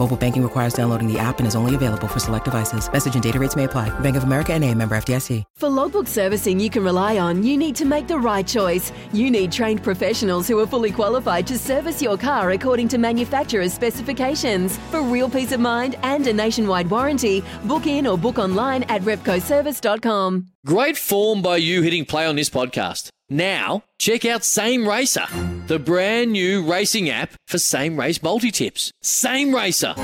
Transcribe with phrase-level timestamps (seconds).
[0.00, 2.90] Mobile banking requires downloading the app and is only available for select devices.
[2.90, 3.90] Message and data rates may apply.
[4.00, 5.44] Bank of America and a member FDIC.
[5.58, 8.92] For logbook servicing you can rely on, you need to make the right choice.
[9.12, 13.74] You need trained professionals who are fully qualified to service your car according to manufacturer's
[13.74, 14.78] specifications.
[14.90, 19.02] For real peace of mind and a nationwide warranty, book in or book online at
[19.02, 20.46] repcoservice.com.
[20.64, 23.10] Great form by you hitting play on this podcast.
[23.32, 25.26] Now, check out Same Racer,
[25.68, 28.90] the brand new racing app for same race multi tips.
[29.02, 29.94] Same Racer.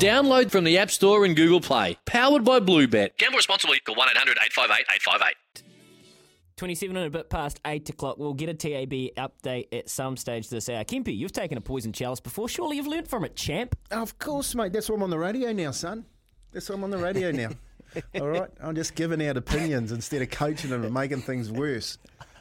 [0.00, 1.98] Download from the App Store and Google Play.
[2.04, 3.16] Powered by Bluebet.
[3.16, 3.78] Gamble responsibly.
[3.78, 5.62] Call 1 800 858 858.
[6.56, 8.18] 27 and a bit past 8 o'clock.
[8.18, 10.82] We'll get a TAB update at some stage this hour.
[10.82, 12.48] Kimpy, you've taken a poison chalice before.
[12.48, 13.76] Surely you've learnt from it, champ.
[13.92, 14.72] Of course, mate.
[14.72, 16.06] That's why I'm on the radio now, son.
[16.50, 17.50] That's why I'm on the radio now.
[18.20, 18.50] All right?
[18.60, 21.98] I'm just giving out opinions instead of coaching them and making things worse.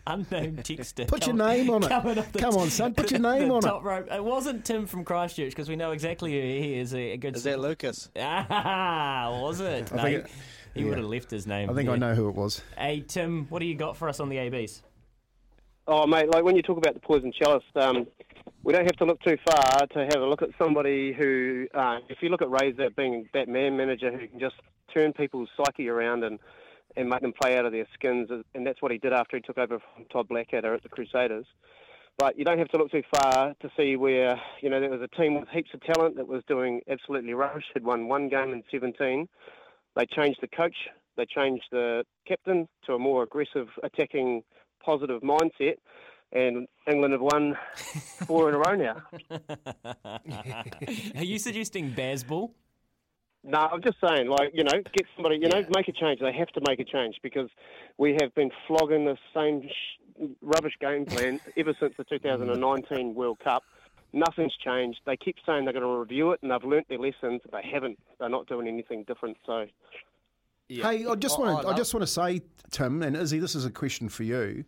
[0.07, 1.07] Unknown texter.
[1.07, 1.89] Put your name on it.
[1.89, 2.93] coming up the- Come on, son.
[2.93, 3.83] Put your name the on it.
[3.83, 4.07] rope.
[4.11, 6.93] It wasn't Tim from Christchurch because we know exactly who he is.
[6.95, 7.35] A, a good.
[7.35, 8.09] Is that Lucas?
[8.19, 9.91] Ah, was it?
[9.93, 10.27] I No, think he it-
[10.73, 10.87] he yeah.
[10.89, 11.69] would have left his name.
[11.69, 12.61] I think I know who it was.
[12.77, 14.81] Hey, Tim, what do you got for us on the ABs?
[15.87, 18.07] Oh, mate, like when you talk about the poison chalice, um,
[18.63, 21.97] we don't have to look too far to have a look at somebody who, uh,
[22.07, 24.55] if you look at Razor being that man manager who can just
[24.93, 26.39] turn people's psyche around and,
[26.95, 29.41] and make them play out of their skins, and that's what he did after he
[29.41, 31.45] took over from Todd Blackadder at the Crusaders.
[32.17, 35.01] But you don't have to look too far to see where, you know, there was
[35.01, 38.51] a team with heaps of talent that was doing absolutely rubbish, had won one game
[38.53, 39.27] in 17.
[39.95, 40.75] They changed the coach,
[41.17, 44.43] they changed the captain to a more aggressive, attacking,
[44.83, 45.75] positive mindset,
[46.31, 47.57] and England have won
[48.25, 49.01] four in a row now.
[51.15, 52.51] Are you suggesting Bazball?
[53.43, 56.19] No, I'm just saying, like, you know, get somebody, you know, make a change.
[56.19, 57.49] They have to make a change because
[57.97, 63.39] we have been flogging the same sh- rubbish game plan ever since the 2019 World
[63.43, 63.63] Cup.
[64.13, 64.99] Nothing's changed.
[65.05, 67.41] They keep saying they're going to review it and they've learnt their lessons.
[67.51, 67.97] They haven't.
[68.19, 69.37] They're not doing anything different.
[69.45, 69.65] So,
[70.67, 73.55] Hey, I just want to oh, I just want to say, Tim and Izzy, this
[73.55, 74.63] is a question for you.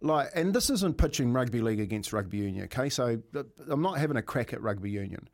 [0.00, 2.64] Like, and this isn't pitching rugby league against rugby union.
[2.64, 3.20] Okay, so
[3.68, 5.28] I'm not having a crack at rugby union,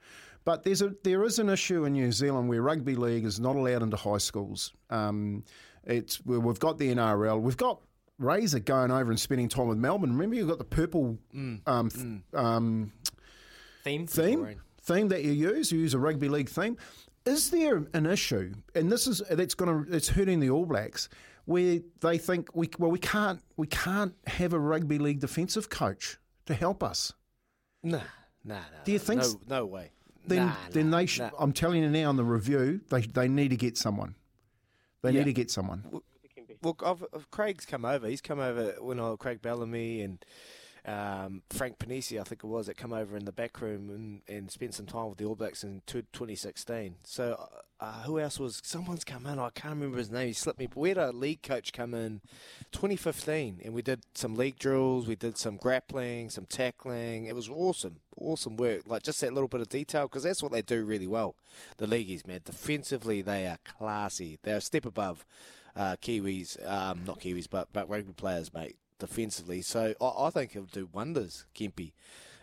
[0.49, 3.55] but there's a there is an issue in New Zealand where rugby league is not
[3.55, 4.73] allowed into high schools.
[4.89, 5.45] Um,
[5.85, 7.83] it's we've got the NRL, we've got
[8.19, 10.13] Razor going over and spending time with Melbourne.
[10.15, 12.93] Remember, you've got the purple um, f- um,
[13.85, 14.07] Theme?
[14.07, 15.71] theme theme that you use.
[15.71, 16.79] You use a rugby league theme.
[17.27, 21.11] Is there an issue, and this is that's going to it's hurting the All Blacks,
[21.45, 26.17] where they think we well we can't we can't have a rugby league defensive coach
[26.47, 27.13] to help us.
[27.83, 27.99] Nah,
[28.45, 28.61] nah, nah.
[28.87, 29.91] Do you think No, no way.
[30.27, 31.23] Then Nah, then nah, they should.
[31.23, 31.31] nah.
[31.39, 34.15] I'm telling you now on the review, they they need to get someone.
[35.03, 35.21] They Yeah.
[35.21, 35.85] need to get someone.
[36.63, 38.09] Look, I've, I've- Craig's come over.
[38.09, 40.25] He's come over when I Craig Bellamy and
[40.89, 44.21] um, Frank Ponissi, I think it was, that come over in the back room and,
[44.29, 46.97] and spent some time with the All Blacks in two- 2016.
[47.05, 47.49] So
[47.81, 48.61] uh, who else was?
[48.65, 49.39] Someone's come in.
[49.39, 50.29] I can't remember his name.
[50.29, 50.67] He slipped me.
[50.67, 52.21] But we had a league coach come in
[52.73, 55.07] 2015, and we did some league drills.
[55.07, 57.27] We did some grappling, some tackling.
[57.27, 58.83] It was awesome, awesome work.
[58.87, 61.35] Like just that little bit of detail because that's what they do really well.
[61.77, 62.41] The leagueies, man.
[62.45, 64.39] Defensively, they are classy.
[64.43, 65.25] They're a step above
[65.77, 68.77] uh, Kiwis, um, not Kiwis, but but rugby players, mate.
[68.99, 71.93] Defensively, so I, I think it'll do wonders, Kempy.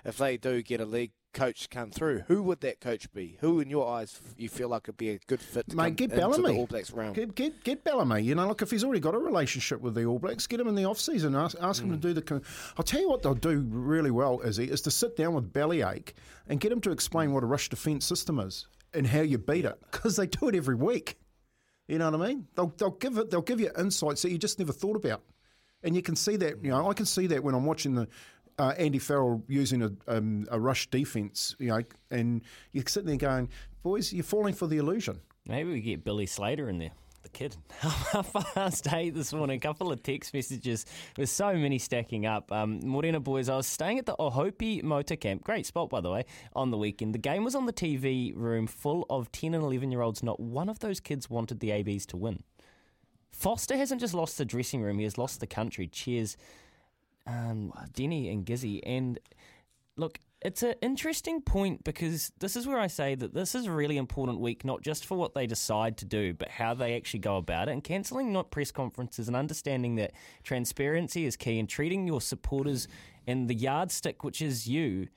[0.05, 3.37] If they do get a league coach come through, who would that coach be?
[3.41, 6.11] Who, in your eyes, you feel like would be a good fit to Mate, get
[6.11, 6.53] Bellamy.
[6.53, 7.11] the All Blacks realm?
[7.13, 8.21] Get, get get Bellamy.
[8.21, 10.67] You know, look if he's already got a relationship with the All Blacks, get him
[10.69, 11.35] in the off season.
[11.35, 11.85] Ask, ask Mm.
[11.87, 12.21] him to do the.
[12.21, 12.43] con-
[12.77, 16.13] I'll tell you what they'll do really well, Izzy, is to sit down with Bellyache
[16.47, 19.65] and get him to explain what a rush defence system is and how you beat
[19.65, 21.17] it because they do it every week.
[21.89, 22.47] You know what I mean?
[22.55, 23.29] They'll they'll give it.
[23.29, 25.21] They'll give you insights that you just never thought about,
[25.85, 26.63] and you can see that.
[26.63, 28.07] You know, I can see that when I'm watching the.
[28.57, 32.41] Uh, Andy Farrell using a, um, a rush defence, you know, and
[32.71, 33.49] you're sitting there going,
[33.83, 36.91] "Boys, you're falling for the illusion." Maybe we get Billy Slater in there.
[37.23, 37.57] the kid.
[37.79, 40.85] Half past eight this morning, a couple of text messages
[41.17, 42.49] with so many stacking up.
[42.51, 46.09] Um, Morena boys, I was staying at the Ohope Motor Camp, great spot by the
[46.09, 46.23] way,
[46.55, 47.13] on the weekend.
[47.13, 50.23] The game was on the TV room full of 10 and 11 year olds.
[50.23, 52.43] Not one of those kids wanted the ABs to win.
[53.35, 55.87] Foster hasn't just lost the dressing room, he has lost the country.
[55.87, 56.37] Cheers,
[57.27, 58.79] um, Denny and Gizzy.
[58.85, 59.19] And
[59.97, 63.71] look, it's an interesting point because this is where I say that this is a
[63.71, 67.19] really important week, not just for what they decide to do, but how they actually
[67.19, 67.73] go about it.
[67.73, 72.87] And cancelling not press conferences and understanding that transparency is key and treating your supporters
[73.27, 75.07] and the yardstick, which is you,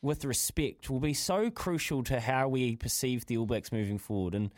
[0.00, 4.34] with respect, will be so crucial to how we perceive the All Blacks moving forward.
[4.34, 4.50] And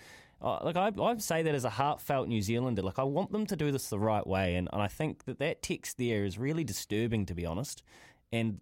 [0.44, 3.46] uh, like I, I say that as a heartfelt New Zealander, like I want them
[3.46, 6.38] to do this the right way, and, and I think that that text there is
[6.38, 7.82] really disturbing, to be honest.
[8.30, 8.60] And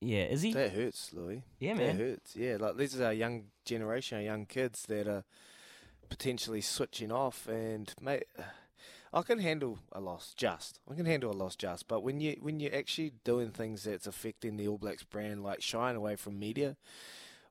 [0.00, 0.52] yeah, is he?
[0.52, 1.44] That hurts, Louis.
[1.60, 1.96] Yeah, man.
[1.96, 2.36] That hurts.
[2.36, 5.24] Yeah, like these are our young generation, our young kids that are
[6.08, 7.46] potentially switching off.
[7.46, 8.24] And mate,
[9.12, 11.86] I can handle a loss, just I can handle a loss, just.
[11.86, 15.62] But when you when you're actually doing things that's affecting the All Blacks brand, like
[15.62, 16.76] shying away from media,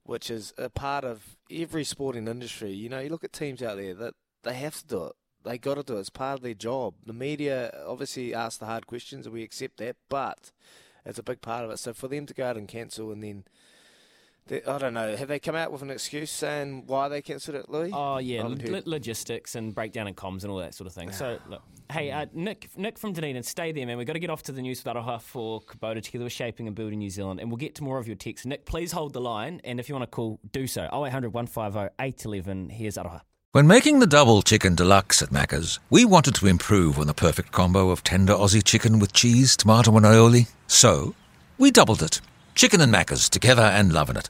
[0.07, 2.71] which is a part of every sporting industry.
[2.71, 4.13] You know, you look at teams out there that
[4.43, 5.13] they have to do it.
[5.43, 5.99] They got to do it.
[5.99, 6.95] It's part of their job.
[7.05, 10.51] The media obviously ask the hard questions, and we accept that, but
[11.05, 11.77] it's a big part of it.
[11.79, 13.43] So for them to go out and cancel and then.
[14.51, 15.15] I don't know.
[15.15, 17.91] Have they come out with an excuse saying why they cancelled it, Louis?
[17.93, 21.11] Oh yeah, lo- logistics and breakdown in comms and all that sort of thing.
[21.17, 23.97] So look, hey, uh, Nick, Nick from Dunedin, stay there, man.
[23.97, 26.67] We've got to get off to the news with Aroha for Kubota together with shaping
[26.67, 28.45] and building New Zealand, and we'll get to more of your texts.
[28.45, 30.83] Nick, please hold the line, and if you want to call, do so.
[30.83, 32.69] 0800 150 811.
[32.69, 33.21] Here's Aroha.
[33.53, 37.51] When making the double chicken deluxe at Macca's, we wanted to improve on the perfect
[37.51, 40.47] combo of tender Aussie chicken with cheese, tomato, and aioli.
[40.67, 41.15] So
[41.57, 42.21] we doubled it.
[42.53, 44.29] Chicken and Macca's together and loving it.